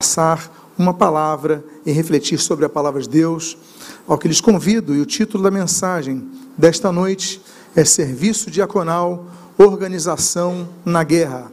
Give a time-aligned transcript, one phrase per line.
[0.00, 3.58] passar uma palavra e refletir sobre a palavra de Deus,
[4.06, 6.24] ao que lhes convido, e o título da mensagem
[6.56, 7.42] desta noite
[7.74, 9.26] é Serviço Diaconal,
[9.58, 11.50] Organização na Guerra.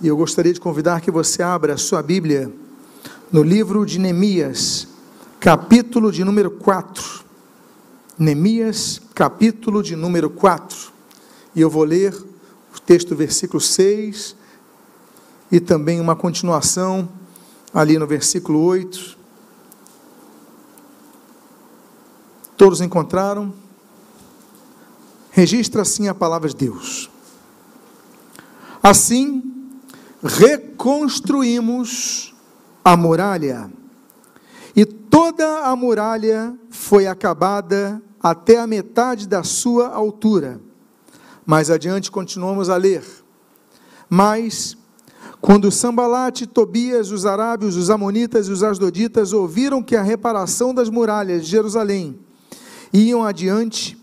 [0.00, 2.48] E eu gostaria de convidar que você abra a sua Bíblia
[3.32, 4.86] no livro de Neemias,
[5.40, 7.24] capítulo de número 4.
[8.16, 10.92] Neemias, capítulo de número 4.
[11.56, 12.14] E eu vou ler
[12.72, 14.45] o texto, versículo 6
[15.50, 17.08] e também uma continuação
[17.72, 19.16] ali no versículo 8.
[22.56, 23.52] Todos encontraram?
[25.30, 27.10] Registra assim a palavra de Deus.
[28.82, 29.42] Assim,
[30.22, 32.34] reconstruímos
[32.84, 33.70] a muralha,
[34.76, 40.60] e toda a muralha foi acabada até a metade da sua altura.
[41.46, 43.02] Mais adiante continuamos a ler.
[44.08, 44.76] Mas
[45.40, 50.88] quando Sambalate, Tobias, os arábios, os amonitas e os asdoditas ouviram que a reparação das
[50.88, 52.18] muralhas de Jerusalém
[52.92, 53.96] iam adiante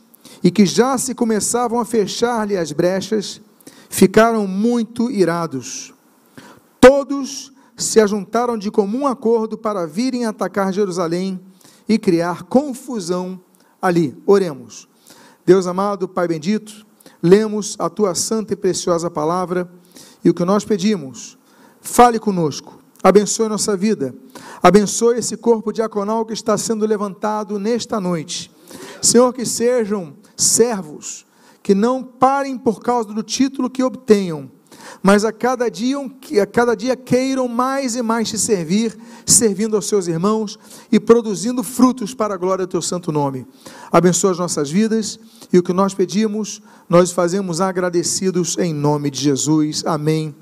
[0.44, 3.42] e que já se começavam a fechar-lhe as brechas,
[3.90, 5.94] ficaram muito irados.
[6.80, 11.40] Todos se ajuntaram de comum acordo para virem atacar Jerusalém
[11.88, 13.40] e criar confusão
[13.82, 14.16] ali.
[14.26, 14.88] Oremos.
[15.46, 16.86] Deus amado, Pai bendito,
[17.22, 19.70] lemos a tua santa e preciosa palavra
[20.24, 21.38] e o que nós pedimos,
[21.82, 24.16] fale conosco, abençoe nossa vida,
[24.62, 28.50] abençoe esse corpo diaconal que está sendo levantado nesta noite.
[29.02, 31.26] Senhor, que sejam servos,
[31.62, 34.50] que não parem por causa do título que obtenham,
[35.02, 35.98] mas a cada dia,
[36.42, 40.60] a cada dia queiram mais e mais te servir, servindo aos seus irmãos
[40.92, 43.48] e produzindo frutos para a glória do teu santo nome.
[43.92, 45.20] Abençoa as nossas vidas
[45.52, 49.84] e o que nós pedimos, nós fazemos agradecidos em nome de Jesus.
[49.86, 50.36] Amém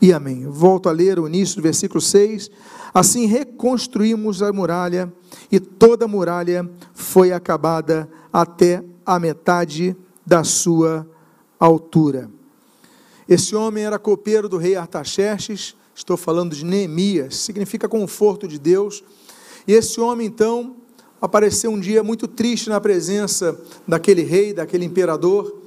[0.00, 0.46] e amém.
[0.48, 2.50] Volto a ler o início do versículo 6.
[2.92, 5.12] Assim reconstruímos a muralha
[5.50, 11.06] e toda a muralha foi acabada até a metade da sua
[11.58, 12.30] altura.
[13.30, 19.04] Esse homem era copeiro do rei Artaxerxes, estou falando de Neemias, significa conforto de Deus.
[19.68, 20.74] E esse homem, então,
[21.22, 25.60] apareceu um dia muito triste na presença daquele rei, daquele imperador.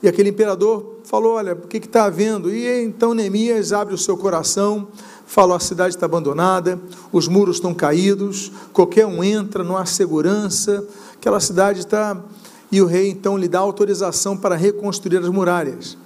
[0.00, 2.54] E aquele imperador falou: Olha, o que está havendo?
[2.54, 4.86] E então Neemias abre o seu coração,
[5.26, 6.80] falou: A cidade está abandonada,
[7.10, 12.24] os muros estão caídos, qualquer um entra, não há segurança, aquela cidade está.
[12.70, 15.98] E o rei então lhe dá autorização para reconstruir as muralhas.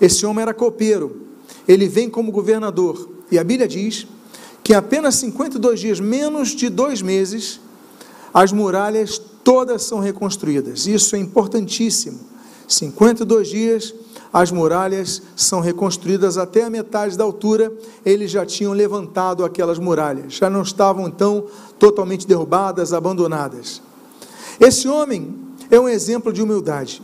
[0.00, 1.22] Esse homem era copeiro,
[1.66, 4.06] ele vem como governador, e a Bíblia diz
[4.62, 7.60] que em apenas 52 dias, menos de dois meses,
[8.32, 10.86] as muralhas todas são reconstruídas.
[10.86, 12.18] Isso é importantíssimo.
[12.66, 13.94] 52 dias,
[14.32, 17.72] as muralhas são reconstruídas até a metade da altura,
[18.04, 21.46] eles já tinham levantado aquelas muralhas, já não estavam então
[21.78, 23.80] totalmente derrubadas, abandonadas.
[24.58, 25.36] Esse homem
[25.70, 27.00] é um exemplo de humildade,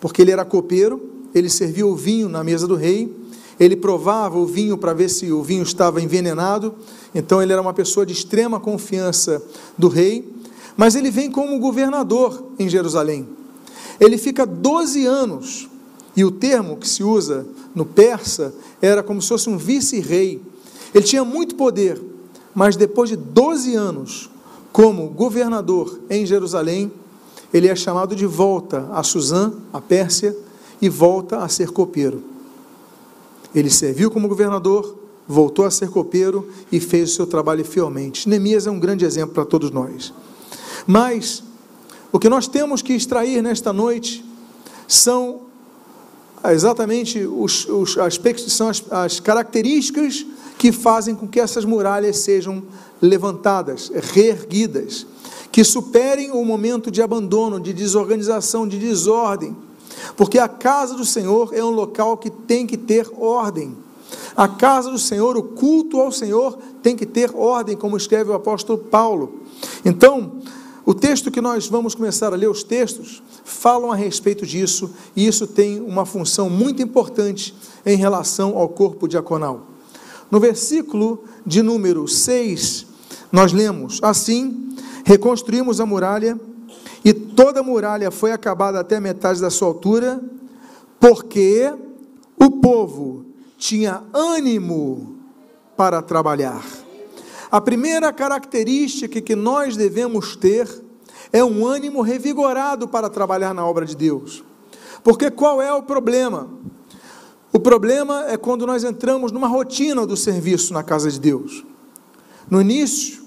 [0.00, 3.14] porque ele era copeiro, ele servia o vinho na mesa do rei,
[3.58, 6.74] ele provava o vinho para ver se o vinho estava envenenado,
[7.14, 9.42] então ele era uma pessoa de extrema confiança
[9.76, 10.26] do rei,
[10.76, 13.28] mas ele vem como governador em Jerusalém.
[14.00, 15.68] Ele fica 12 anos,
[16.16, 20.40] e o termo que se usa no persa era como se fosse um vice-rei.
[20.94, 22.00] Ele tinha muito poder,
[22.54, 24.30] mas depois de 12 anos
[24.72, 26.90] como governador em Jerusalém,
[27.52, 30.36] ele é chamado de volta a Suzã, a Pérsia,
[30.80, 32.22] e volta a ser copeiro.
[33.54, 34.96] Ele serviu como governador,
[35.26, 38.28] voltou a ser copeiro e fez o seu trabalho fielmente.
[38.28, 40.12] Neemias é um grande exemplo para todos nós.
[40.86, 41.42] Mas
[42.12, 44.24] o que nós temos que extrair nesta noite
[44.88, 45.42] são
[46.44, 50.26] exatamente os, os aspectos, são as, as características
[50.58, 52.62] que fazem com que essas muralhas sejam
[53.00, 55.06] levantadas, reerguidas,
[55.50, 59.56] que superem o momento de abandono, de desorganização, de desordem
[60.16, 63.76] porque a casa do Senhor é um local que tem que ter ordem.
[64.36, 68.34] A casa do Senhor, o culto ao Senhor tem que ter ordem, como escreve o
[68.34, 69.40] apóstolo Paulo.
[69.84, 70.40] Então,
[70.84, 75.26] o texto que nós vamos começar a ler, os textos, falam a respeito disso, e
[75.26, 77.54] isso tem uma função muito importante
[77.84, 79.66] em relação ao corpo diaconal.
[80.30, 82.86] No versículo de número 6,
[83.30, 86.38] nós lemos: Assim, reconstruímos a muralha
[87.04, 90.20] e toda a muralha foi acabada até metade da sua altura,
[90.98, 91.72] porque
[92.38, 93.24] o povo
[93.56, 95.16] tinha ânimo
[95.76, 96.64] para trabalhar.
[97.50, 100.68] A primeira característica que nós devemos ter
[101.32, 104.44] é um ânimo revigorado para trabalhar na obra de Deus.
[105.02, 106.48] Porque qual é o problema?
[107.52, 111.64] O problema é quando nós entramos numa rotina do serviço na casa de Deus.
[112.48, 113.22] No início,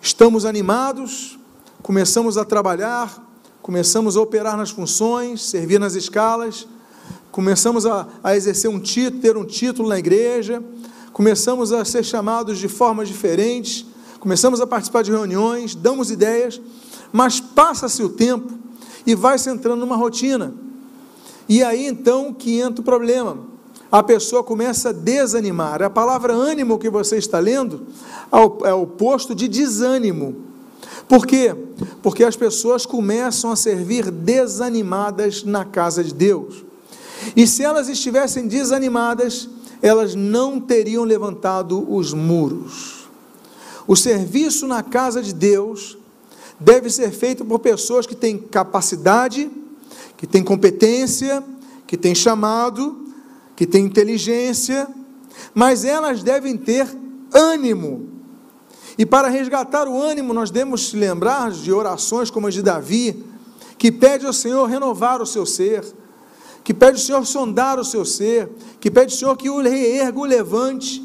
[0.00, 1.37] estamos animados,
[1.82, 3.24] começamos a trabalhar,
[3.62, 6.66] começamos a operar nas funções, servir nas escalas,
[7.30, 10.62] começamos a, a exercer um título, ter um título na igreja,
[11.12, 13.86] começamos a ser chamados de formas diferentes,
[14.20, 16.60] começamos a participar de reuniões, damos ideias,
[17.12, 18.52] mas passa-se o tempo
[19.06, 20.54] e vai se entrando numa rotina.
[21.48, 23.38] E aí então que entra o problema.
[23.90, 25.82] A pessoa começa a desanimar.
[25.82, 27.86] A palavra ânimo que você está lendo
[28.64, 30.47] é oposto de desânimo.
[31.08, 31.54] Por quê?
[32.02, 36.64] Porque as pessoas começam a servir desanimadas na casa de Deus.
[37.34, 39.48] E se elas estivessem desanimadas,
[39.82, 43.08] elas não teriam levantado os muros.
[43.86, 45.96] O serviço na casa de Deus
[46.60, 49.50] deve ser feito por pessoas que têm capacidade,
[50.16, 51.42] que têm competência,
[51.86, 53.06] que têm chamado,
[53.56, 54.86] que têm inteligência,
[55.54, 56.86] mas elas devem ter
[57.32, 58.17] ânimo.
[58.98, 63.24] E para resgatar o ânimo, nós devemos lembrar de orações como as de Davi,
[63.78, 65.84] que pede ao Senhor renovar o seu ser,
[66.64, 68.50] que pede ao Senhor sondar o seu ser,
[68.80, 71.00] que pede ao Senhor que o reerga, o levante.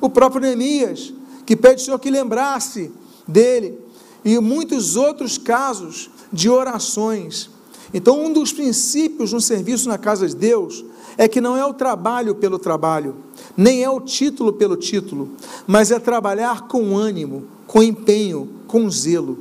[0.00, 1.12] O próprio Neemias,
[1.44, 2.90] que pede ao Senhor que lembrasse
[3.28, 3.78] dele
[4.24, 7.50] e muitos outros casos de orações.
[7.92, 10.84] Então, um dos princípios no serviço na casa de Deus
[11.16, 13.16] é que não é o trabalho pelo trabalho,
[13.56, 15.30] nem é o título pelo título,
[15.66, 19.38] mas é trabalhar com ânimo, com empenho, com zelo.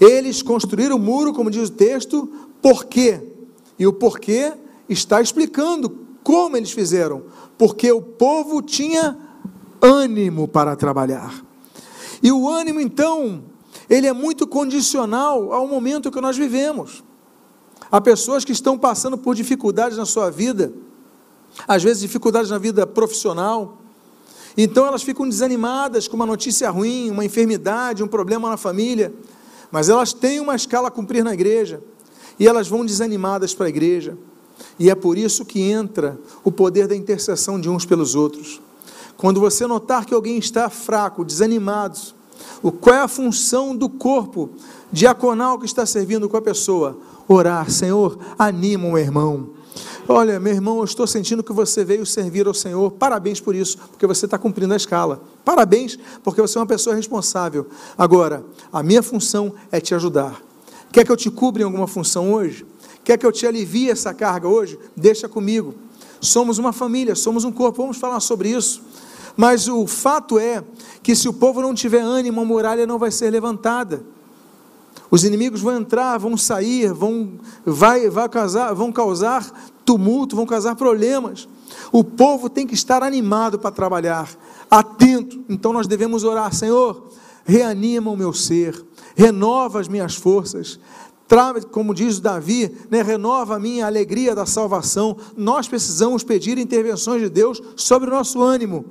[0.00, 2.28] Eles construíram o muro, como diz o texto,
[2.60, 3.20] por quê?
[3.78, 4.52] E o porquê
[4.88, 7.22] está explicando como eles fizeram,
[7.56, 9.16] porque o povo tinha
[9.80, 11.44] ânimo para trabalhar.
[12.22, 13.42] E o ânimo, então,
[13.90, 17.02] ele é muito condicional ao momento que nós vivemos.
[17.92, 20.72] Há pessoas que estão passando por dificuldades na sua vida,
[21.68, 23.76] às vezes dificuldades na vida profissional.
[24.56, 29.12] Então elas ficam desanimadas com uma notícia ruim, uma enfermidade, um problema na família,
[29.70, 31.82] mas elas têm uma escala a cumprir na igreja
[32.40, 34.16] e elas vão desanimadas para a igreja.
[34.78, 38.58] E é por isso que entra o poder da intercessão de uns pelos outros.
[39.18, 41.98] Quando você notar que alguém está fraco, desanimado,
[42.62, 44.48] o, qual é a função do corpo
[44.90, 46.98] diaconal que está servindo com a pessoa?
[47.32, 49.50] Orar, Senhor, anima o irmão.
[50.08, 52.90] Olha, meu irmão, eu estou sentindo que você veio servir ao Senhor.
[52.92, 55.22] Parabéns por isso, porque você está cumprindo a escala.
[55.44, 57.68] Parabéns, porque você é uma pessoa responsável.
[57.96, 60.42] Agora, a minha função é te ajudar.
[60.90, 62.66] Quer que eu te cubra em alguma função hoje?
[63.04, 64.78] Quer que eu te alivie essa carga hoje?
[64.96, 65.74] Deixa comigo.
[66.20, 68.82] Somos uma família, somos um corpo, vamos falar sobre isso.
[69.36, 70.62] Mas o fato é
[71.02, 74.04] que se o povo não tiver ânimo, a muralha não vai ser levantada.
[75.12, 77.34] Os inimigos vão entrar, vão sair, vão,
[77.66, 81.46] vai, vai causar, vão causar tumulto, vão causar problemas.
[81.92, 84.30] O povo tem que estar animado para trabalhar,
[84.70, 85.44] atento.
[85.50, 87.10] Então nós devemos orar, Senhor,
[87.44, 88.82] reanima o meu ser,
[89.14, 90.80] renova as minhas forças,
[91.70, 95.18] como diz Davi, né, renova a minha alegria da salvação.
[95.36, 98.86] Nós precisamos pedir intervenções de Deus sobre o nosso ânimo.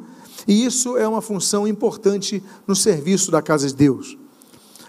[0.47, 4.17] E isso é uma função importante no serviço da casa de Deus.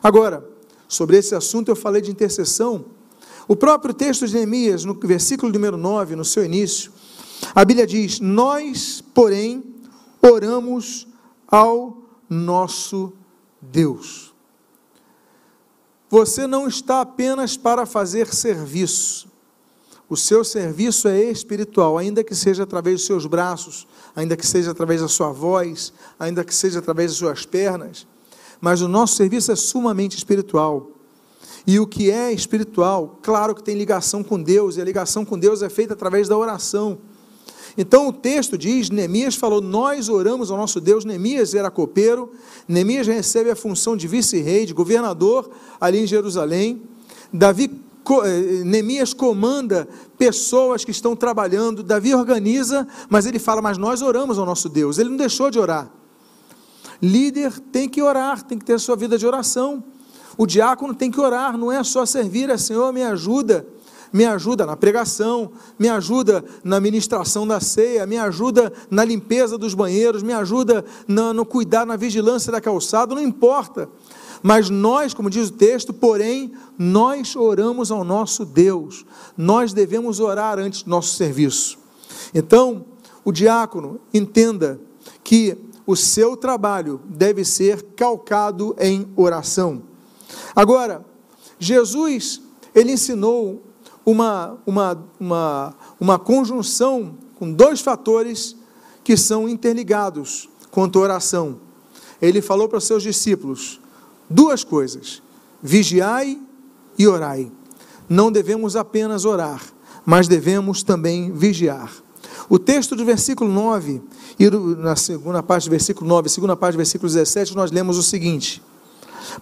[0.03, 0.52] Agora,
[0.93, 2.85] sobre esse assunto eu falei de intercessão.
[3.49, 6.93] O próprio texto de Neemias, no versículo número 9, no seu início,
[7.55, 9.65] a Bíblia diz: Nós, porém,
[10.21, 11.09] oramos
[11.49, 11.97] ao
[12.29, 13.15] nosso
[13.61, 14.35] Deus.
[16.11, 19.33] Você não está apenas para fazer serviço,
[20.11, 24.71] o seu serviço é espiritual, ainda que seja através dos seus braços, ainda que seja
[24.71, 28.07] através da sua voz, ainda que seja através das suas pernas.
[28.63, 30.93] Mas o nosso serviço é sumamente espiritual.
[31.67, 35.37] E o que é espiritual, claro que tem ligação com Deus, e a ligação com
[35.37, 36.99] Deus é feita através da oração.
[37.77, 41.05] Então o texto diz: Neemias falou, nós oramos ao nosso Deus.
[41.05, 42.31] Neemias era copeiro,
[42.69, 45.51] Neemias recebe a função de vice-rei, de governador
[45.81, 46.83] ali em Jerusalém.
[47.33, 47.69] Davi
[48.25, 54.39] eh, Neemias comanda pessoas que estão trabalhando, Davi organiza, mas ele fala: Mas nós oramos
[54.39, 54.99] ao nosso Deus.
[54.99, 55.91] Ele não deixou de orar.
[57.03, 59.83] Líder tem que orar, tem que ter a sua vida de oração.
[60.39, 63.67] O diácono tem que orar, não é só servir, é Senhor, me ajuda.
[64.13, 69.73] Me ajuda na pregação, me ajuda na ministração da ceia, me ajuda na limpeza dos
[69.73, 73.89] banheiros, me ajuda no, no cuidar, na vigilância da calçada, não importa.
[74.43, 79.07] Mas nós, como diz o texto, porém, nós oramos ao nosso Deus.
[79.35, 81.79] Nós devemos orar antes do nosso serviço.
[82.35, 82.85] Então,
[83.25, 84.79] o diácono entenda
[85.25, 89.83] que o seu trabalho deve ser calcado em oração.
[90.55, 91.05] Agora,
[91.59, 92.41] Jesus,
[92.75, 93.63] ele ensinou
[94.05, 98.57] uma, uma, uma, uma conjunção com dois fatores
[99.05, 101.59] que são interligados quanto à oração.
[102.21, 103.81] ele falou para os seus discípulos
[104.29, 105.23] duas coisas:
[105.63, 106.41] vigiai
[106.99, 107.51] e orai.
[108.09, 109.63] Não devemos apenas orar,
[110.05, 111.93] mas devemos também vigiar.
[112.53, 114.03] O texto do versículo 9,
[114.39, 118.03] e na segunda parte do versículo 9, segunda parte do versículo 17, nós lemos o
[118.03, 118.63] seguinte: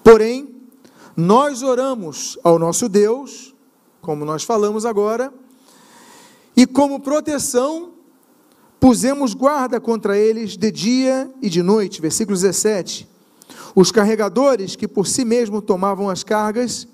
[0.05, 0.55] Porém,
[1.17, 3.53] nós oramos ao nosso Deus,
[4.01, 5.35] como nós falamos agora,
[6.57, 7.95] e como proteção
[8.79, 12.01] pusemos guarda contra eles de dia e de noite.
[12.01, 13.09] Versículo 17.
[13.75, 16.87] Os carregadores que por si mesmo tomavam as cargas,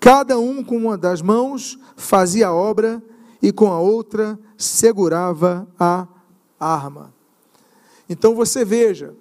[0.00, 3.00] cada um com uma das mãos fazia a obra
[3.42, 6.06] e com a outra segurava a
[6.60, 7.12] arma.
[8.08, 9.14] Então você veja,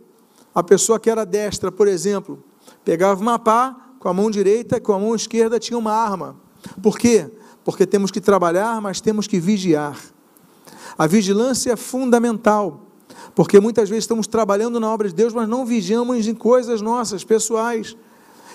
[0.53, 2.43] a pessoa que era destra, por exemplo,
[2.85, 6.35] pegava uma pá com a mão direita, com a mão esquerda tinha uma arma.
[6.81, 7.31] Por quê?
[7.63, 9.97] Porque temos que trabalhar, mas temos que vigiar.
[10.97, 12.81] A vigilância é fundamental,
[13.33, 17.23] porque muitas vezes estamos trabalhando na obra de Deus, mas não vigiamos em coisas nossas,
[17.23, 17.95] pessoais.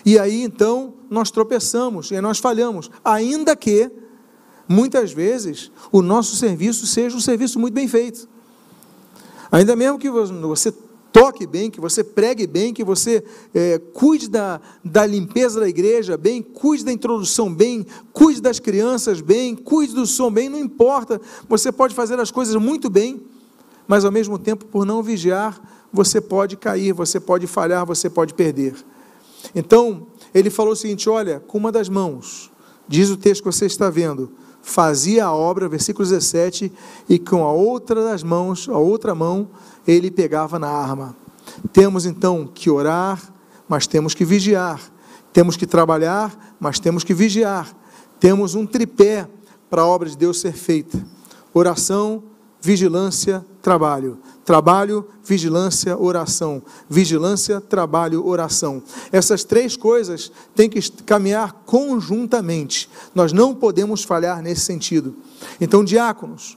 [0.04, 3.90] E aí então nós tropeçamos e nós falhamos, ainda que
[4.68, 8.28] muitas vezes o nosso serviço seja um serviço muito bem feito.
[9.50, 10.72] Ainda mesmo que você
[11.12, 16.16] toque bem, que você pregue bem, que você é, cuide da, da limpeza da igreja
[16.16, 21.18] bem, cuide da introdução bem, cuide das crianças bem, cuide do som bem, não importa,
[21.48, 23.22] você pode fazer as coisas muito bem,
[23.88, 25.58] mas ao mesmo tempo, por não vigiar,
[25.90, 28.74] você pode cair, você pode falhar, você pode perder.
[29.54, 32.50] Então, ele falou o seguinte: olha, com uma das mãos,
[32.86, 34.30] diz o texto que você está vendo,
[34.66, 36.72] fazia a obra, versículo 17,
[37.08, 39.48] e com a outra das mãos, a outra mão,
[39.86, 41.16] ele pegava na arma.
[41.72, 43.32] Temos então que orar,
[43.68, 44.80] mas temos que vigiar.
[45.32, 47.72] Temos que trabalhar, mas temos que vigiar.
[48.18, 49.28] Temos um tripé
[49.70, 51.00] para a obra de Deus ser feita:
[51.54, 52.24] oração,
[52.60, 54.18] vigilância, trabalho.
[54.46, 56.62] Trabalho, vigilância, oração.
[56.88, 58.80] Vigilância, trabalho, oração.
[59.10, 62.88] Essas três coisas têm que caminhar conjuntamente.
[63.12, 65.16] Nós não podemos falhar nesse sentido.
[65.60, 66.56] Então, diáconos,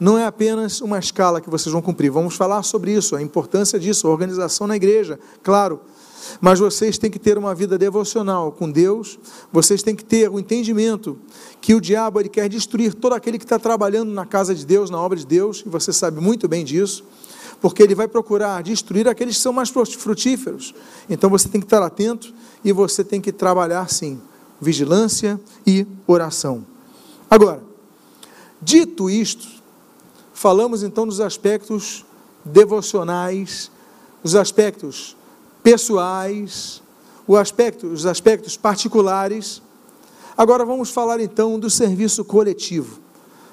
[0.00, 2.10] não é apenas uma escala que vocês vão cumprir.
[2.10, 5.80] Vamos falar sobre isso, a importância disso, a organização na igreja, claro.
[6.40, 9.18] Mas vocês têm que ter uma vida devocional com Deus,
[9.52, 11.18] vocês têm que ter o entendimento
[11.60, 14.90] que o diabo ele quer destruir todo aquele que está trabalhando na casa de Deus,
[14.90, 17.04] na obra de Deus, e você sabe muito bem disso,
[17.60, 20.74] porque ele vai procurar destruir aqueles que são mais frutíferos.
[21.08, 22.32] Então você tem que estar atento
[22.64, 24.20] e você tem que trabalhar sim,
[24.60, 26.64] vigilância e oração.
[27.30, 27.62] Agora,
[28.60, 29.62] dito isto,
[30.42, 32.04] Falamos então dos aspectos
[32.44, 33.70] devocionais,
[34.24, 35.16] os aspectos
[35.62, 36.82] pessoais,
[37.38, 39.62] aspecto, os aspectos particulares.
[40.36, 43.00] Agora vamos falar então do serviço coletivo.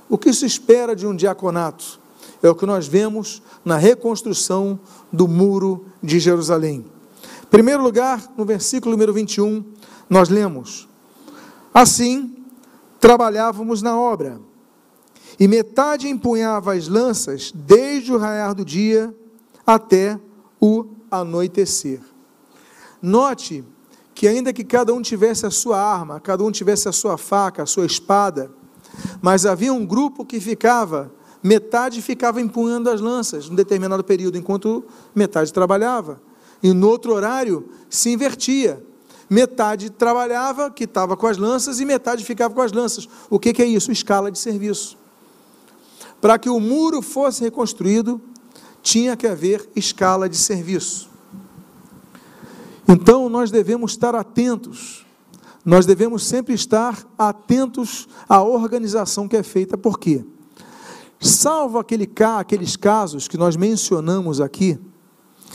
[0.09, 1.99] O que se espera de um diaconato?
[2.41, 4.79] É o que nós vemos na reconstrução
[5.11, 6.85] do muro de Jerusalém.
[7.43, 9.63] Em primeiro lugar, no versículo número 21,
[10.09, 10.87] nós lemos:
[11.73, 12.35] Assim
[12.99, 14.39] trabalhávamos na obra
[15.39, 19.13] e metade empunhava as lanças desde o raiar do dia
[19.65, 20.19] até
[20.59, 22.01] o anoitecer.
[23.01, 23.63] Note
[24.13, 27.63] que, ainda que cada um tivesse a sua arma, cada um tivesse a sua faca,
[27.63, 28.51] a sua espada,
[29.21, 31.11] mas havia um grupo que ficava,
[31.41, 34.83] metade ficava empunhando as lanças num determinado período, enquanto
[35.15, 36.21] metade trabalhava.
[36.61, 38.83] E no outro horário se invertia.
[39.29, 43.07] Metade trabalhava, que estava com as lanças, e metade ficava com as lanças.
[43.29, 43.91] O que, que é isso?
[43.91, 44.97] Escala de serviço.
[46.19, 48.19] Para que o muro fosse reconstruído,
[48.81, 51.09] tinha que haver escala de serviço.
[52.87, 55.05] Então nós devemos estar atentos,
[55.63, 60.25] nós devemos sempre estar atentos à organização que é feita, por quê?
[61.19, 64.79] Salvo aquele, aqueles casos que nós mencionamos aqui,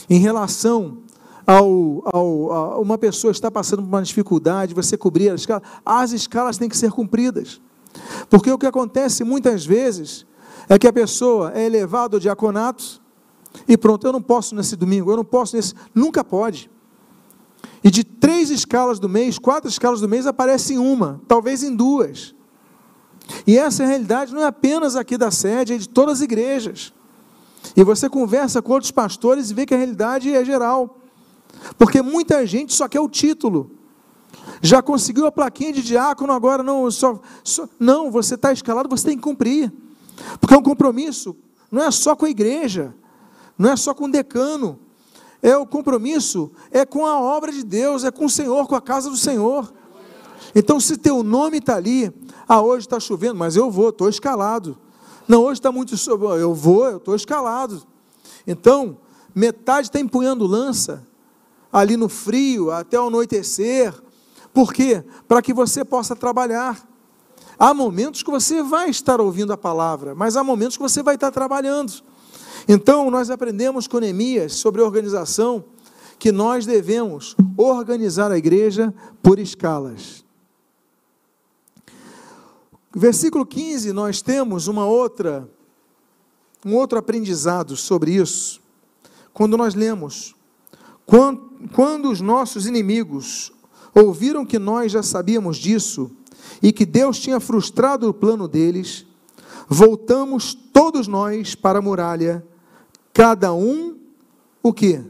[0.09, 0.99] em relação
[1.45, 6.11] ao, ao, a uma pessoa está passando por uma dificuldade, você cobrir a escala, as
[6.11, 7.59] escalas têm que ser cumpridas.
[8.29, 10.25] Porque o que acontece muitas vezes
[10.67, 13.01] é que a pessoa é elevada ao diaconato
[13.67, 15.73] e pronto, eu não posso nesse domingo, eu não posso nesse.
[15.93, 16.69] Nunca pode.
[17.83, 21.75] E de três escalas do mês, quatro escalas do mês, aparece em uma, talvez em
[21.75, 22.33] duas.
[23.45, 26.93] E essa realidade não é apenas aqui da sede, é de todas as igrejas.
[27.75, 30.99] E você conversa com outros pastores e vê que a realidade é geral.
[31.77, 33.71] Porque muita gente só quer o título.
[34.61, 39.07] Já conseguiu a plaquinha de diácono, agora não, só, só não, você está escalado, você
[39.07, 39.71] tem que cumprir.
[40.39, 41.35] Porque é um compromisso,
[41.71, 42.93] não é só com a igreja,
[43.57, 44.79] não é só com o decano,
[45.41, 48.81] é o compromisso, é com a obra de Deus, é com o Senhor, com a
[48.81, 49.71] casa do Senhor.
[50.53, 52.11] Então, se teu nome está ali,
[52.47, 54.77] ah, hoje está chovendo, mas eu vou, estou escalado.
[55.27, 55.95] Não, hoje está muito
[56.39, 57.83] eu vou, eu estou escalado.
[58.47, 58.97] Então,
[59.33, 61.05] metade está empunhando lança,
[61.71, 63.93] ali no frio até o anoitecer.
[64.53, 65.03] Por quê?
[65.27, 66.87] Para que você possa trabalhar.
[67.59, 71.15] Há momentos que você vai estar ouvindo a palavra, mas há momentos que você vai
[71.15, 72.01] estar trabalhando.
[72.67, 75.65] Então, nós aprendemos com Neemias sobre organização
[76.17, 80.23] que nós devemos organizar a igreja por escalas.
[82.93, 85.49] Versículo 15, nós temos uma outra
[86.65, 88.59] um outro aprendizado sobre isso.
[89.31, 90.33] Quando nós lemos,
[91.05, 93.51] quando, quando os nossos inimigos
[93.93, 96.09] ouviram que nós já sabíamos disso
[96.63, 99.05] e que Deus tinha frustrado o plano deles,
[99.67, 102.43] voltamos todos nós para a muralha,
[103.15, 103.97] cada um
[104.61, 105.01] o que?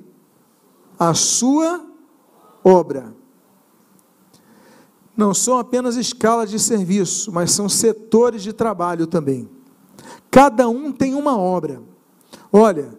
[0.97, 1.83] A sua
[2.63, 3.15] obra.
[5.17, 9.49] Não são apenas escalas de serviço, mas são setores de trabalho também.
[10.29, 11.81] Cada um tem uma obra.
[12.53, 12.93] Olha,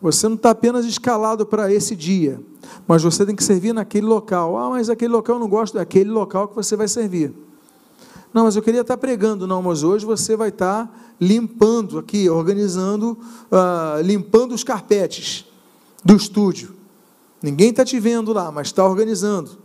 [0.00, 2.40] você não está apenas escalado para esse dia,
[2.88, 4.56] mas você tem que servir naquele local.
[4.56, 7.34] Ah, mas aquele local eu não gosto, daquele local que você vai servir.
[8.32, 9.46] Não, mas eu queria estar pregando.
[9.46, 13.18] Não, mas hoje você vai estar limpando aqui, organizando,
[13.50, 15.44] uh, limpando os carpetes
[16.04, 16.74] do estúdio.
[17.42, 19.58] Ninguém está te vendo lá, mas está organizando.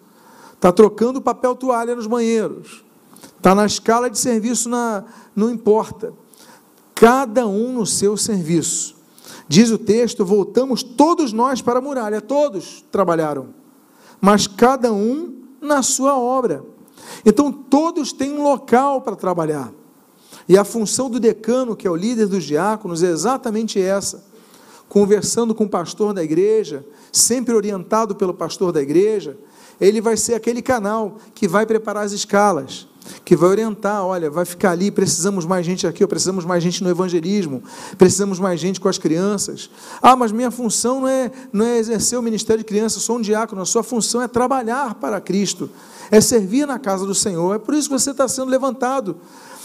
[0.53, 2.83] Está trocando papel toalha nos banheiros.
[3.37, 5.03] Está na escala de serviço, na,
[5.35, 6.13] não importa
[7.01, 8.95] cada um no seu serviço.
[9.47, 13.47] Diz o texto: voltamos todos nós para a muralha, todos trabalharam,
[14.21, 16.63] mas cada um na sua obra.
[17.25, 19.71] Então todos têm um local para trabalhar.
[20.47, 24.23] E a função do decano, que é o líder dos diáconos, é exatamente essa.
[24.89, 29.37] Conversando com o pastor da igreja, sempre orientado pelo pastor da igreja,
[29.79, 32.87] ele vai ser aquele canal que vai preparar as escalas
[33.23, 36.89] que vai orientar, olha, vai ficar ali, precisamos mais gente aqui, precisamos mais gente no
[36.89, 37.63] evangelismo,
[37.97, 39.69] precisamos mais gente com as crianças.
[40.01, 43.17] Ah, mas minha função não é, não é exercer o ministério de criança, eu sou
[43.17, 45.69] um diácono, a sua função é trabalhar para Cristo,
[46.09, 49.17] é servir na casa do Senhor, é por isso que você está sendo levantado.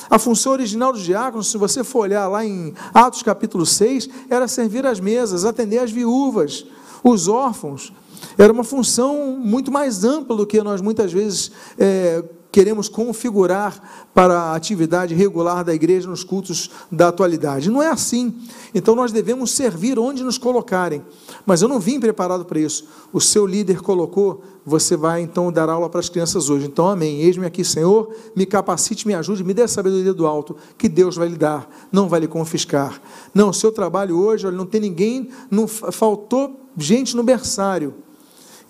[0.08, 4.46] A função original dos diáconos, se você for olhar lá em Atos capítulo 6, era
[4.46, 6.64] servir as mesas, atender as viúvas,
[7.02, 7.92] os órfãos.
[8.38, 12.22] Era uma função muito mais ampla do que nós muitas vezes é,
[12.56, 17.70] queremos configurar para a atividade regular da igreja nos cultos da atualidade.
[17.70, 18.34] Não é assim.
[18.74, 21.04] Então nós devemos servir onde nos colocarem.
[21.44, 22.88] Mas eu não vim preparado para isso.
[23.12, 26.64] O seu líder colocou, você vai então dar aula para as crianças hoje.
[26.64, 27.20] Então, amém.
[27.20, 31.14] Eis-me aqui, Senhor, me capacite, me ajude, me dê a sabedoria do alto, que Deus
[31.14, 33.02] vai lhe dar, não vai lhe confiscar.
[33.34, 37.92] Não, o seu trabalho hoje, olha, não tem ninguém, não faltou gente no berçário.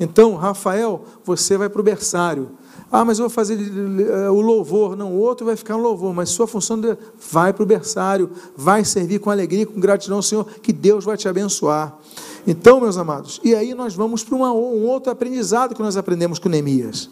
[0.01, 2.51] Então, Rafael, você vai para o berçário.
[2.90, 4.96] Ah, mas eu vou fazer eh, o louvor.
[4.96, 6.81] Não, o outro vai ficar no louvor, mas sua função
[7.31, 11.16] vai para o berçário, vai servir com alegria, com gratidão ao Senhor, que Deus vai
[11.16, 11.99] te abençoar.
[12.46, 16.38] Então, meus amados, e aí nós vamos para uma, um outro aprendizado que nós aprendemos
[16.38, 17.11] com Neemias.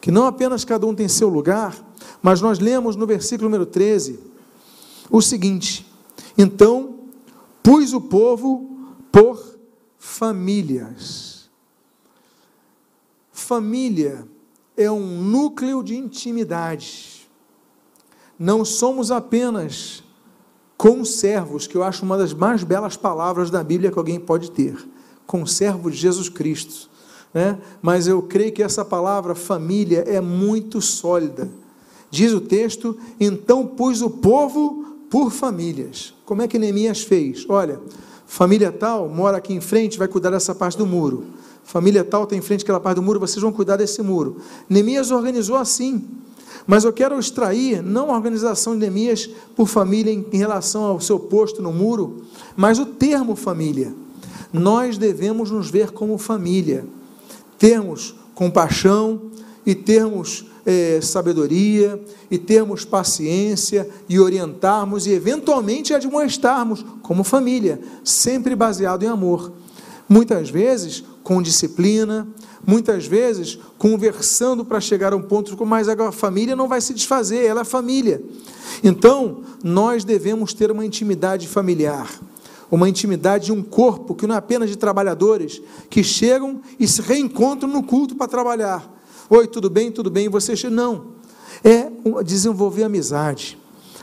[0.00, 1.76] Que não apenas cada um tem seu lugar,
[2.22, 4.20] mas nós lemos no versículo número 13
[5.10, 5.84] o seguinte:
[6.38, 6.94] Então
[7.62, 8.70] pus o povo
[9.10, 9.56] por
[9.98, 11.50] famílias.
[13.32, 14.26] Família
[14.76, 17.28] é um núcleo de intimidade.
[18.38, 20.02] Não somos apenas
[20.76, 24.76] conservos, que eu acho uma das mais belas palavras da Bíblia que alguém pode ter.
[25.26, 26.90] Conservo de Jesus Cristo.
[27.32, 27.58] Né?
[27.80, 31.48] Mas eu creio que essa palavra família é muito sólida.
[32.10, 36.14] Diz o texto: então pus o povo por famílias.
[36.24, 37.46] Como é que Neemias fez?
[37.48, 37.80] Olha,
[38.26, 41.26] família tal mora aqui em frente, vai cuidar dessa parte do muro
[41.64, 44.38] família tal tem em frente aquela parte do muro, vocês vão cuidar desse muro.
[44.68, 46.04] Neemias organizou assim.
[46.66, 51.00] Mas eu quero extrair não a organização de Neemias por família em, em relação ao
[51.00, 52.22] seu posto no muro,
[52.56, 53.92] mas o termo família.
[54.52, 56.84] Nós devemos nos ver como família,
[57.58, 59.30] termos compaixão
[59.64, 68.54] e termos é, sabedoria e termos paciência e orientarmos e eventualmente admoestarmos como família, sempre
[68.54, 69.52] baseado em amor.
[70.08, 72.26] Muitas vezes com disciplina,
[72.66, 77.44] muitas vezes conversando para chegar a um ponto, mas a família não vai se desfazer,
[77.44, 78.22] ela é família.
[78.82, 82.10] Então, nós devemos ter uma intimidade familiar,
[82.70, 87.02] uma intimidade de um corpo que não é apenas de trabalhadores que chegam e se
[87.02, 88.90] reencontram no culto para trabalhar.
[89.28, 90.74] Oi, tudo bem, tudo bem, você chega.
[90.74, 91.12] Não.
[91.62, 91.90] É
[92.24, 93.58] desenvolver amizade,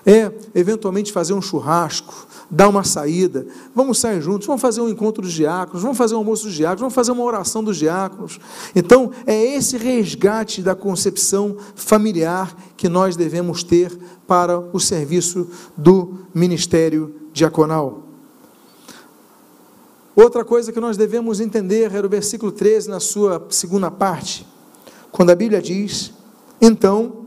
[0.06, 5.22] é eventualmente fazer um churrasco, dar uma saída, vamos sair juntos, vamos fazer um encontro
[5.22, 8.40] dos diáconos, vamos fazer um almoço dos diáconos, vamos fazer uma oração dos diáconos.
[8.76, 16.20] Então, é esse resgate da concepção familiar que nós devemos ter para o serviço do
[16.34, 18.04] ministério diaconal.
[20.16, 24.46] Outra coisa que nós devemos entender era o versículo 13, na sua segunda parte,
[25.12, 26.12] quando a Bíblia diz:
[26.60, 27.26] Então,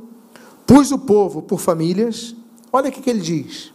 [0.66, 2.36] pus o povo por famílias,
[2.72, 3.72] olha o que, ele diz: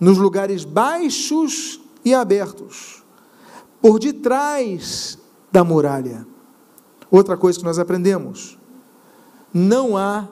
[0.00, 3.02] nos lugares baixos e abertos,
[3.80, 5.18] por detrás
[5.52, 6.26] da muralha.
[7.10, 8.58] Outra coisa que nós aprendemos:
[9.52, 10.28] não há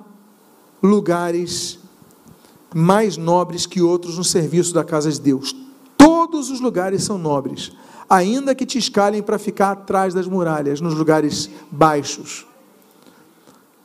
[0.82, 1.78] lugares
[2.74, 5.54] mais nobres que outros no serviço da casa de Deus.
[5.96, 7.72] Todos os lugares são nobres,
[8.10, 12.46] ainda que te escalem para ficar atrás das muralhas, nos lugares baixos.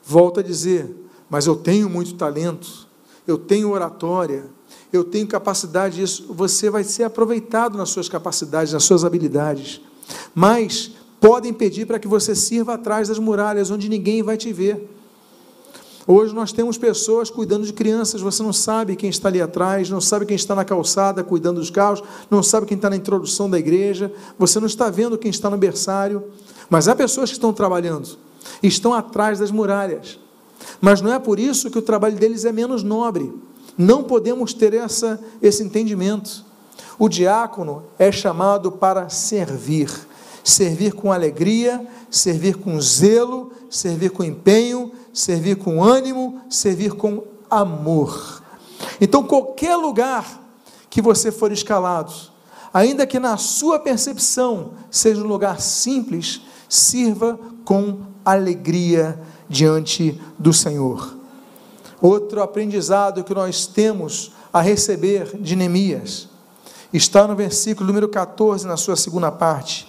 [0.03, 0.93] Volto a dizer,
[1.29, 2.88] mas eu tenho muito talento,
[3.31, 4.45] eu tenho oratória,
[4.91, 6.25] eu tenho capacidade disso.
[6.29, 9.81] Você vai ser aproveitado nas suas capacidades, nas suas habilidades.
[10.33, 14.89] Mas podem pedir para que você sirva atrás das muralhas, onde ninguém vai te ver.
[16.07, 20.01] Hoje nós temos pessoas cuidando de crianças, você não sabe quem está ali atrás, não
[20.01, 23.59] sabe quem está na calçada cuidando dos carros, não sabe quem está na introdução da
[23.59, 26.23] igreja, você não está vendo quem está no berçário,
[26.67, 28.17] mas há pessoas que estão trabalhando,
[28.63, 30.17] estão atrás das muralhas.
[30.81, 33.33] Mas não é por isso que o trabalho deles é menos nobre.
[33.77, 36.45] Não podemos ter essa, esse entendimento.
[36.97, 39.89] O diácono é chamado para servir,
[40.43, 48.43] servir com alegria, servir com zelo, servir com empenho, servir com ânimo, servir com amor.
[48.99, 50.41] Então, qualquer lugar
[50.89, 52.13] que você for escalado,
[52.73, 59.19] ainda que na sua percepção seja um lugar simples, sirva com alegria
[59.49, 61.17] diante do Senhor.
[62.01, 66.29] Outro aprendizado que nós temos a receber de Neemias
[66.93, 69.87] está no versículo número 14, na sua segunda parte.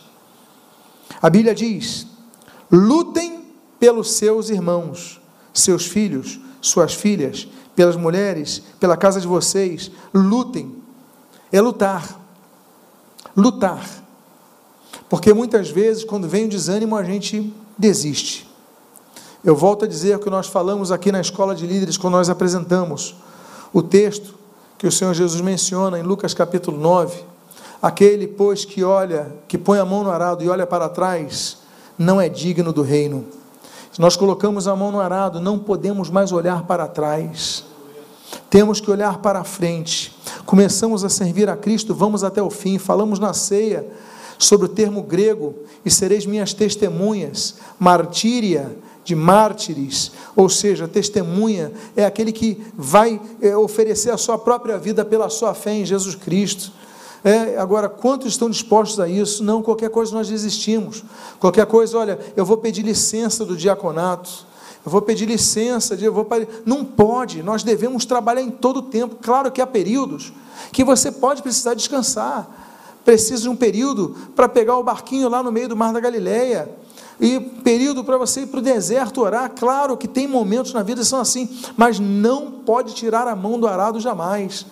[1.23, 2.07] A Bíblia diz:
[2.70, 3.44] lutem
[3.79, 5.20] pelos seus irmãos,
[5.53, 7.46] seus filhos, suas filhas,
[7.77, 9.90] pelas mulheres, pela casa de vocês.
[10.12, 10.77] Lutem.
[11.53, 12.20] É lutar.
[13.37, 13.85] Lutar.
[15.09, 18.49] Porque muitas vezes, quando vem o desânimo, a gente desiste.
[19.42, 22.29] Eu volto a dizer o que nós falamos aqui na escola de líderes, quando nós
[22.29, 23.14] apresentamos
[23.72, 24.35] o texto
[24.76, 27.24] que o Senhor Jesus menciona em Lucas capítulo 9.
[27.81, 31.57] Aquele, pois, que olha, que põe a mão no arado e olha para trás,
[31.98, 33.24] não é digno do reino.
[33.90, 37.64] Se nós colocamos a mão no arado, não podemos mais olhar para trás.
[38.50, 40.14] Temos que olhar para frente.
[40.44, 42.76] Começamos a servir a Cristo, vamos até o fim.
[42.76, 43.87] Falamos na ceia
[44.38, 47.57] sobre o termo grego, e sereis minhas testemunhas.
[47.79, 54.78] Martíria, de mártires, ou seja, testemunha, é aquele que vai é, oferecer a sua própria
[54.78, 56.72] vida pela sua fé em Jesus Cristo.
[57.22, 59.44] É, agora, quantos estão dispostos a isso?
[59.44, 61.04] Não, qualquer coisa nós desistimos.
[61.38, 64.46] Qualquer coisa, olha, eu vou pedir licença do diaconato,
[64.84, 66.26] eu vou pedir licença, eu vou
[66.64, 69.16] não pode, nós devemos trabalhar em todo o tempo.
[69.20, 70.32] Claro que há períodos
[70.72, 72.48] que você pode precisar descansar,
[73.04, 76.70] precisa de um período para pegar o barquinho lá no meio do Mar da Galileia,
[77.20, 79.50] e período para você ir para o deserto orar.
[79.50, 83.61] Claro que tem momentos na vida que são assim, mas não pode tirar a mão
[83.61, 84.64] do arado jamais.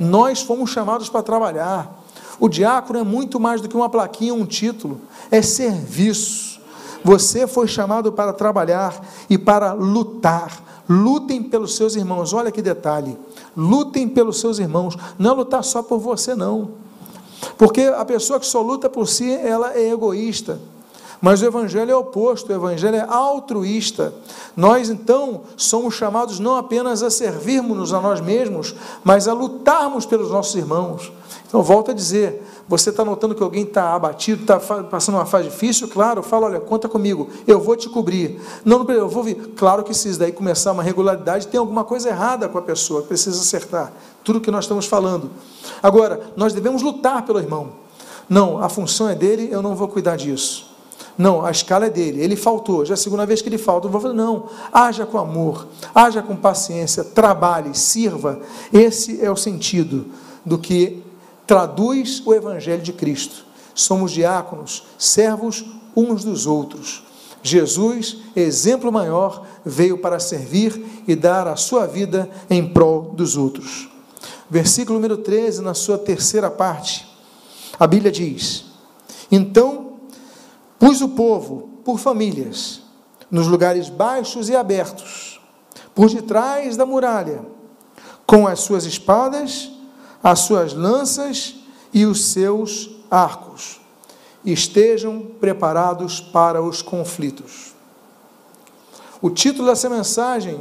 [0.00, 2.02] Nós fomos chamados para trabalhar.
[2.40, 5.00] O diácono é muito mais do que uma plaquinha, um título,
[5.30, 6.60] é serviço.
[7.04, 10.62] Você foi chamado para trabalhar e para lutar.
[10.88, 12.32] Lutem pelos seus irmãos.
[12.32, 13.16] Olha que detalhe.
[13.56, 14.96] Lutem pelos seus irmãos.
[15.18, 16.70] Não é lutar só por você, não.
[17.58, 20.58] Porque a pessoa que só luta por si, ela é egoísta.
[21.22, 24.12] Mas o Evangelho é oposto, o Evangelho é altruísta.
[24.56, 30.32] Nós, então, somos chamados não apenas a servirmos a nós mesmos, mas a lutarmos pelos
[30.32, 31.12] nossos irmãos.
[31.46, 35.48] Então, volto a dizer: você está notando que alguém está abatido, está passando uma fase
[35.48, 35.86] difícil?
[35.86, 38.40] Claro, fala: olha, conta comigo, eu vou te cobrir.
[38.64, 39.36] Não, eu vou vir.
[39.56, 43.40] Claro que se daí começar uma regularidade, tem alguma coisa errada com a pessoa, precisa
[43.40, 43.92] acertar.
[44.24, 45.30] Tudo que nós estamos falando.
[45.80, 47.80] Agora, nós devemos lutar pelo irmão.
[48.28, 50.71] Não, a função é dele, eu não vou cuidar disso.
[51.16, 52.22] Não, a escala é dele.
[52.22, 52.84] Ele faltou.
[52.84, 53.86] Já é a segunda vez que ele falta.
[53.86, 54.48] Eu vou falar, não.
[54.72, 58.40] Haja com amor, haja com paciência, trabalhe, sirva.
[58.72, 60.06] Esse é o sentido
[60.44, 61.02] do que
[61.46, 63.44] traduz o Evangelho de Cristo.
[63.74, 65.64] Somos diáconos, servos
[65.96, 67.02] uns dos outros.
[67.42, 73.88] Jesus, exemplo maior, veio para servir e dar a sua vida em prol dos outros.
[74.48, 77.08] Versículo número 13, na sua terceira parte,
[77.78, 78.64] a Bíblia diz:
[79.30, 79.81] Então
[80.82, 82.82] Pus o povo por famílias,
[83.30, 85.40] nos lugares baixos e abertos,
[85.94, 87.46] por detrás da muralha,
[88.26, 89.70] com as suas espadas,
[90.20, 91.54] as suas lanças
[91.94, 93.80] e os seus arcos.
[94.44, 97.76] Estejam preparados para os conflitos.
[99.20, 100.58] O título dessa mensagem,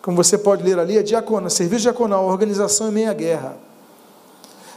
[0.00, 3.56] como você pode ler ali, é Diacona, Serviço Diaconal, Organização em Meia Guerra.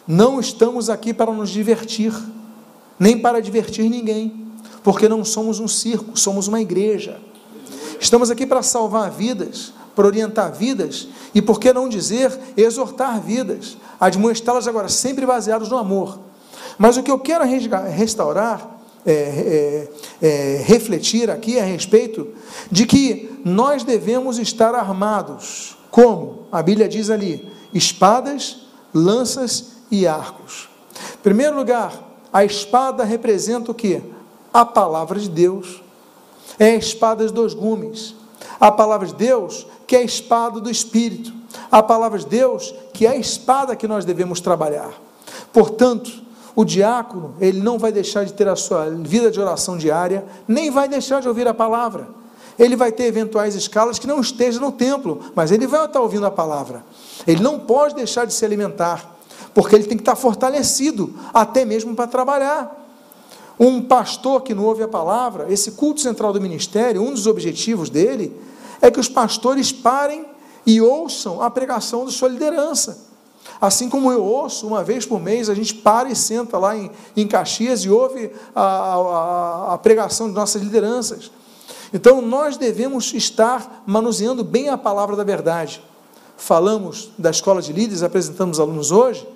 [0.08, 2.12] Não estamos aqui para nos divertir
[3.00, 4.50] nem para divertir ninguém,
[4.84, 7.20] porque não somos um circo, somos uma igreja.
[8.00, 13.78] Estamos aqui para salvar vidas, para orientar vidas e, por que não dizer, exortar vidas,
[14.00, 16.20] admoestá-las agora sempre baseados no amor.
[16.78, 19.88] Mas o que eu quero restaurar, é, é,
[20.22, 22.28] é, refletir aqui a respeito
[22.72, 25.76] de que nós devemos estar armados.
[25.89, 26.48] Como?
[26.52, 30.70] A Bíblia diz ali: espadas, lanças e arcos.
[31.15, 31.94] Em primeiro lugar,
[32.32, 34.02] a espada representa o que?
[34.53, 35.81] A palavra de Deus.
[36.59, 38.15] É a espada de dois gumes.
[38.59, 41.33] A palavra de Deus, que é a espada do Espírito.
[41.71, 44.91] A palavra de Deus, que é a espada que nós devemos trabalhar.
[45.51, 46.21] Portanto,
[46.55, 50.69] o diácono, ele não vai deixar de ter a sua vida de oração diária, nem
[50.69, 52.07] vai deixar de ouvir a palavra.
[52.59, 56.25] Ele vai ter eventuais escalas que não esteja no templo, mas ele vai estar ouvindo
[56.25, 56.83] a palavra.
[57.25, 59.15] Ele não pode deixar de se alimentar,
[59.53, 62.81] porque ele tem que estar fortalecido, até mesmo para trabalhar.
[63.63, 67.91] Um pastor que não ouve a palavra, esse culto central do ministério, um dos objetivos
[67.91, 68.36] dele
[68.82, 70.26] é que os pastores parem
[70.65, 73.12] e ouçam a pregação de sua liderança.
[73.62, 76.89] Assim como eu ouço, uma vez por mês, a gente para e senta lá em,
[77.15, 81.32] em Caxias e ouve a, a, a pregação de nossas lideranças.
[81.93, 85.84] Então, nós devemos estar manuseando bem a palavra da verdade.
[86.36, 89.28] Falamos da escola de líderes, apresentamos alunos hoje,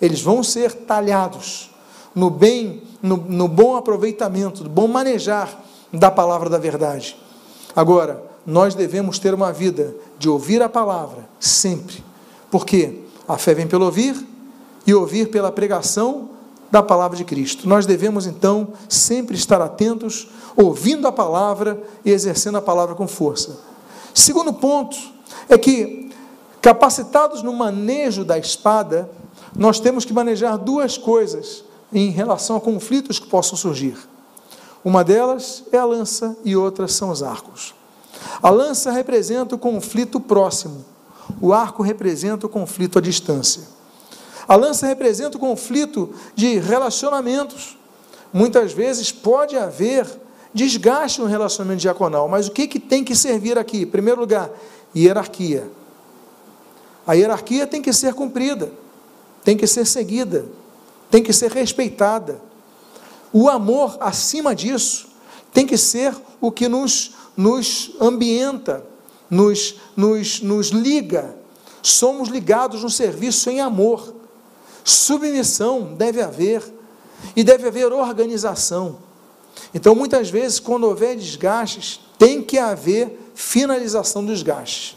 [0.00, 1.70] eles vão ser talhados
[2.14, 7.16] no bem, no, no bom aproveitamento, no bom manejar da palavra da verdade.
[7.74, 12.04] Agora, nós devemos ter uma vida de ouvir a palavra sempre.
[12.50, 13.00] Por quê?
[13.26, 14.14] A fé vem pelo ouvir
[14.86, 16.30] e ouvir pela pregação
[16.70, 17.68] da palavra de Cristo.
[17.68, 23.58] Nós devemos então sempre estar atentos, ouvindo a palavra e exercendo a palavra com força.
[24.12, 24.96] Segundo ponto
[25.48, 26.10] é que,
[26.60, 29.10] capacitados no manejo da espada,
[29.56, 31.63] nós temos que manejar duas coisas
[31.94, 33.96] em relação a conflitos que possam surgir.
[34.84, 37.74] Uma delas é a lança e outras são os arcos.
[38.42, 40.84] A lança representa o conflito próximo,
[41.40, 43.62] o arco representa o conflito à distância.
[44.46, 47.78] A lança representa o conflito de relacionamentos.
[48.32, 50.06] Muitas vezes pode haver
[50.52, 53.82] desgaste no relacionamento diaconal, mas o que, que tem que servir aqui?
[53.82, 54.50] Em primeiro lugar,
[54.94, 55.68] hierarquia.
[57.06, 58.70] A hierarquia tem que ser cumprida,
[59.42, 60.44] tem que ser seguida,
[61.14, 62.42] tem que ser respeitada.
[63.32, 65.06] O amor, acima disso,
[65.52, 68.84] tem que ser o que nos, nos ambienta,
[69.30, 71.36] nos, nos, nos liga.
[71.80, 74.12] Somos ligados no serviço em amor.
[74.82, 76.64] Submissão deve haver,
[77.36, 78.96] e deve haver organização.
[79.72, 84.96] Então, muitas vezes, quando houver desgastes, tem que haver finalização dos gastos.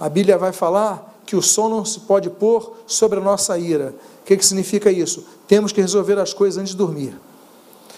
[0.00, 3.94] A Bíblia vai falar que o sol não se pode pôr sobre a nossa ira.
[4.28, 5.24] Que, que significa isso?
[5.46, 7.18] Temos que resolver as coisas antes de dormir.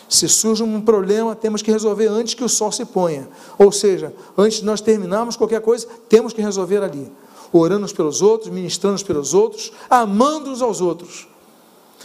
[0.08, 3.28] Se surge um problema, temos que resolver antes que o sol se ponha.
[3.58, 7.10] Ou seja, antes de nós terminarmos qualquer coisa, temos que resolver ali.
[7.52, 11.26] Orando pelos outros, ministrando pelos outros, amando uns aos outros.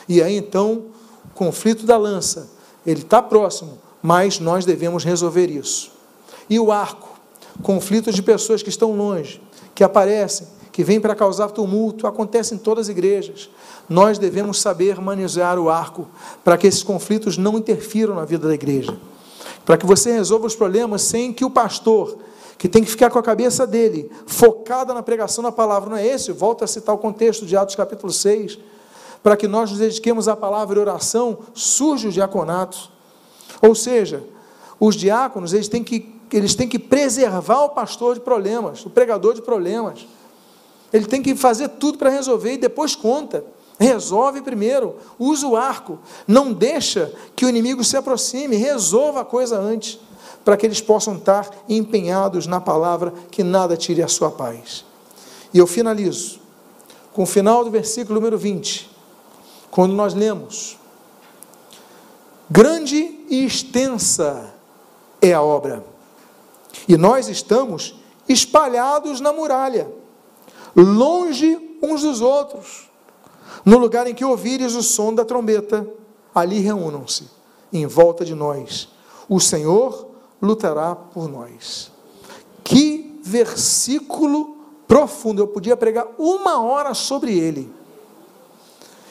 [0.09, 0.85] E aí então,
[1.25, 2.49] o conflito da lança,
[2.83, 5.91] ele está próximo, mas nós devemos resolver isso.
[6.49, 7.19] E o arco,
[7.61, 9.39] conflitos de pessoas que estão longe,
[9.75, 13.49] que aparecem, que vêm para causar tumulto, acontece em todas as igrejas.
[13.87, 16.05] Nós devemos saber manejar o arco
[16.43, 18.93] para que esses conflitos não interfiram na vida da igreja.
[19.63, 22.17] Para que você resolva os problemas sem que o pastor,
[22.57, 26.05] que tem que ficar com a cabeça dele focada na pregação da palavra, não é
[26.05, 26.33] esse?
[26.33, 28.59] Volto a citar o contexto de Atos capítulo 6.
[29.23, 32.89] Para que nós nos dediquemos à palavra e oração, surge o diaconato.
[33.61, 34.25] Ou seja,
[34.77, 39.35] os diáconos eles têm que, eles têm que preservar o pastor de problemas, o pregador
[39.35, 40.05] de problemas.
[40.95, 43.43] Ele tem que fazer tudo para resolver e depois conta.
[43.77, 49.59] Resolve primeiro, usa o arco, não deixa que o inimigo se aproxime, resolva a coisa
[49.59, 49.99] antes,
[50.45, 54.85] para que eles possam estar empenhados na palavra, que nada tire a sua paz.
[55.53, 56.39] E eu finalizo
[57.11, 58.89] com o final do versículo número 20,
[59.69, 60.77] quando nós lemos:
[62.49, 64.53] Grande e extensa
[65.21, 65.83] é a obra,
[66.87, 70.04] e nós estamos espalhados na muralha
[70.75, 72.89] longe uns dos outros.
[73.63, 75.87] No lugar em que ouvires o som da trombeta,
[76.33, 77.29] ali reúnam-se
[77.71, 78.89] em volta de nós.
[79.27, 80.07] O Senhor
[80.41, 81.91] lutará por nós.
[82.63, 84.57] Que versículo
[84.87, 85.41] profundo!
[85.41, 87.73] Eu podia pregar uma hora sobre ele.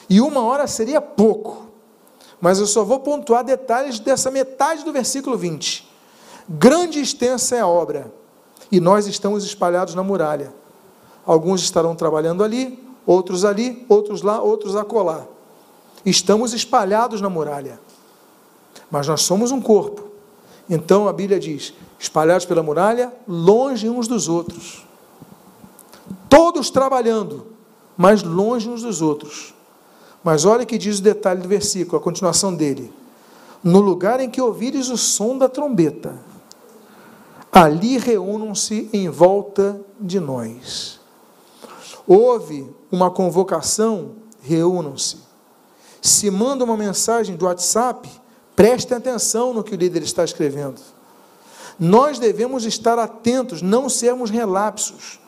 [0.09, 1.65] E uma hora seria pouco.
[2.39, 5.89] Mas eu só vou pontuar detalhes dessa metade do versículo 20.
[6.47, 8.13] Grande e extensa é a obra,
[8.71, 10.53] e nós estamos espalhados na muralha
[11.25, 15.25] Alguns estarão trabalhando ali, outros ali, outros lá, outros acolá.
[16.05, 17.79] Estamos espalhados na muralha.
[18.91, 20.03] mas nós somos um corpo.
[20.69, 24.85] Então a Bíblia diz: espalhados pela muralha, longe uns dos outros.
[26.29, 27.47] Todos trabalhando,
[27.97, 29.53] mas longe uns dos outros.
[30.23, 32.91] Mas olha que diz o detalhe do versículo, a continuação dele.
[33.63, 36.19] No lugar em que ouvires o som da trombeta,
[37.51, 40.94] ali reúnam-se em volta de nós.
[42.07, 45.17] Houve uma convocação, reúnam-se.
[46.01, 48.09] Se manda uma mensagem do WhatsApp,
[48.55, 50.79] prestem atenção no que o líder está escrevendo.
[51.79, 55.19] Nós devemos estar atentos, não sermos relapsos.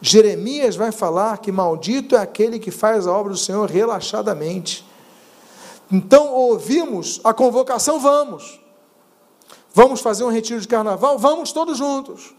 [0.00, 4.84] Jeremias vai falar que maldito é aquele que faz a obra do Senhor relaxadamente.
[5.92, 8.60] Então, ouvimos a convocação, vamos.
[9.72, 11.18] Vamos fazer um retiro de carnaval?
[11.18, 12.34] Vamos todos juntos.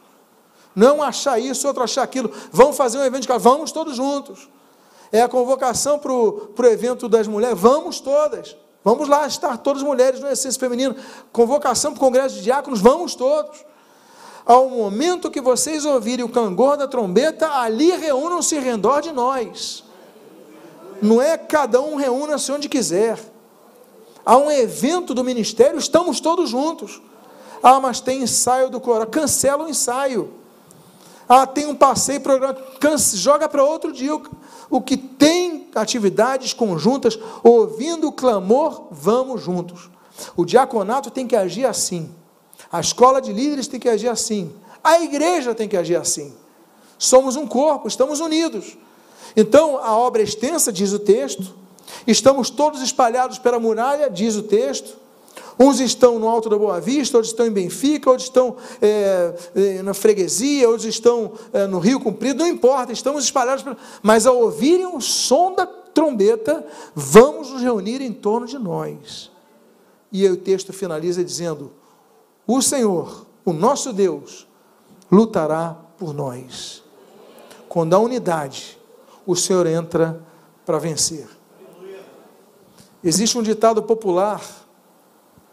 [0.76, 2.32] Não achar isso, outro achar aquilo.
[2.52, 3.54] Vamos fazer um evento de carnaval?
[3.54, 4.50] Vamos todos juntos.
[5.12, 7.58] É a convocação para o evento das mulheres?
[7.60, 8.56] Vamos todas.
[8.84, 10.96] Vamos lá estar todas mulheres no Essência Feminino.
[11.32, 12.82] Convocação para o Congresso de Diáconos?
[12.82, 13.66] Vamos todos
[14.46, 19.84] ao momento que vocês ouvirem o cangor da trombeta, ali reúnam-se em redor de nós.
[21.02, 23.20] Não é cada um reúna-se onde quiser.
[24.24, 27.02] Há um evento do ministério, estamos todos juntos.
[27.62, 29.08] Ah, mas tem ensaio do coral.
[29.08, 30.32] Cancela o ensaio.
[31.28, 32.54] Ah, tem um passeio, programa.
[32.80, 34.12] Cance, joga para outro dia.
[34.70, 39.90] O que tem atividades conjuntas, ouvindo o clamor, vamos juntos.
[40.36, 42.10] O diaconato tem que agir assim.
[42.72, 44.54] A escola de líderes tem que agir assim.
[44.84, 46.34] A igreja tem que agir assim.
[46.98, 48.78] Somos um corpo, estamos unidos.
[49.36, 51.54] Então, a obra extensa, diz o texto.
[52.08, 55.05] Estamos todos espalhados pela muralha, diz o texto.
[55.60, 59.82] Uns estão no Alto da Boa Vista, outros estão em Benfica, outros estão é, é,
[59.82, 63.64] na freguesia, outros estão é, no Rio Comprido, não importa, estamos espalhados.
[64.04, 69.32] Mas ao ouvirem o som da trombeta, vamos nos reunir em torno de nós.
[70.12, 71.72] E aí o texto finaliza dizendo:
[72.46, 74.46] o Senhor, o nosso Deus,
[75.10, 76.84] lutará por nós.
[77.70, 78.78] Quando há unidade,
[79.26, 80.22] o Senhor entra
[80.66, 81.28] para vencer.
[83.04, 84.65] Existe um ditado popular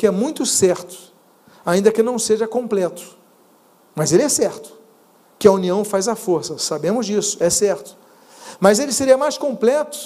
[0.03, 0.97] que é muito certo,
[1.65, 3.17] ainda que não seja completo,
[3.95, 4.73] mas ele é certo,
[5.39, 7.97] que a união faz a força, sabemos disso, é certo.
[8.59, 9.97] Mas ele seria mais completo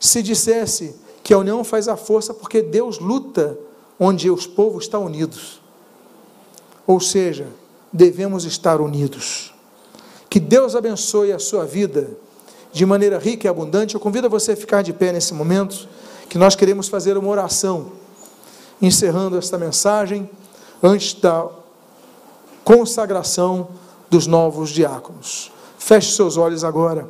[0.00, 3.58] se dissesse que a união faz a força porque Deus luta
[4.00, 5.60] onde os povos estão unidos.
[6.86, 7.46] Ou seja,
[7.92, 9.52] devemos estar unidos.
[10.30, 12.16] Que Deus abençoe a sua vida
[12.72, 13.94] de maneira rica e abundante.
[13.94, 15.86] Eu convido você a ficar de pé nesse momento,
[16.30, 18.00] que nós queremos fazer uma oração,
[18.82, 20.28] encerrando esta mensagem,
[20.82, 21.46] antes da
[22.64, 23.68] consagração
[24.10, 25.52] dos novos diáconos.
[25.78, 27.08] Feche seus olhos agora.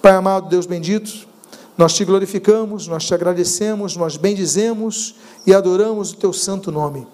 [0.00, 1.28] Pai amado, Deus bendito,
[1.76, 7.06] nós te glorificamos, nós te agradecemos, nós bendizemos e adoramos o teu santo nome.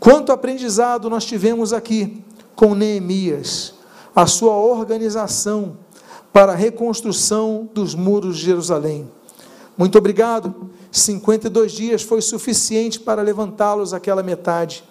[0.00, 3.74] Quanto aprendizado nós tivemos aqui com Neemias,
[4.14, 5.76] a sua organização
[6.32, 9.10] para a reconstrução dos muros de Jerusalém.
[9.76, 10.70] Muito obrigado.
[10.90, 14.84] 52 dias foi suficiente para levantá-los aquela metade.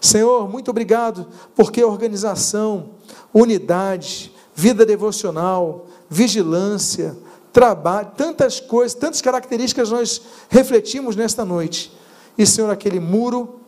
[0.00, 2.90] Senhor, muito obrigado, porque organização,
[3.32, 7.16] unidade, vida devocional, vigilância,
[7.52, 11.92] trabalho, tantas coisas, tantas características nós refletimos nesta noite.
[12.36, 13.60] E, Senhor, aquele muro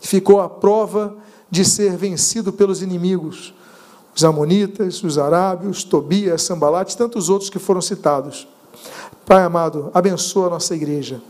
[0.00, 1.16] ficou à prova
[1.50, 3.54] de ser vencido pelos inimigos,
[4.14, 8.48] os amonitas, os arábios, Tobias, Sambalate e tantos outros que foram citados.
[9.24, 11.20] Pai amado, abençoa a nossa igreja,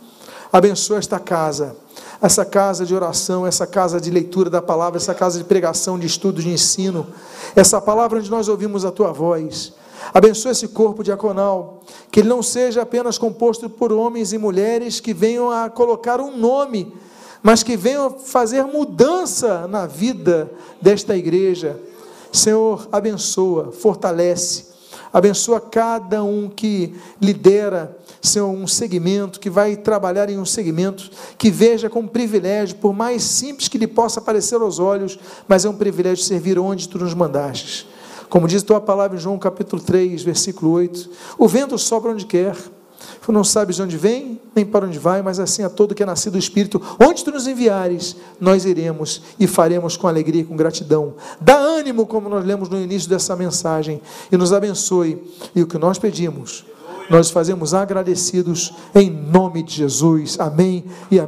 [0.52, 1.76] abençoa esta casa,
[2.20, 6.06] essa casa de oração, essa casa de leitura da palavra, essa casa de pregação, de
[6.06, 7.06] estudo, de ensino,
[7.54, 9.72] essa palavra onde nós ouvimos a tua voz.
[10.12, 15.14] Abençoa esse corpo diaconal, que ele não seja apenas composto por homens e mulheres que
[15.14, 16.92] venham a colocar um nome
[17.46, 20.50] mas que venham fazer mudança na vida
[20.82, 21.78] desta igreja.
[22.32, 24.64] Senhor, abençoa, fortalece,
[25.16, 31.50] abençoa cada um que lidera, Senhor, um segmento, que vai trabalhar em um segmento, que
[31.50, 35.75] veja como privilégio, por mais simples que lhe possa parecer aos olhos, mas é um
[35.75, 37.87] privilégio servir onde tu nos mandastes.
[38.29, 41.08] Como diz a tua palavra em João capítulo 3, versículo 8:
[41.38, 42.54] o vento sopra onde quer,
[43.25, 46.03] Tu não sabes de onde vem, nem para onde vai, mas assim a todo que
[46.03, 50.44] é nascido do Espírito, onde tu nos enviares, nós iremos e faremos com alegria e
[50.44, 51.15] com gratidão.
[51.40, 55.23] Dá ânimo, como nós lemos no início dessa mensagem, e nos abençoe.
[55.55, 56.65] E o que nós pedimos,
[57.11, 60.38] nós fazemos agradecidos em nome de Jesus.
[60.38, 61.25] Amém e amém.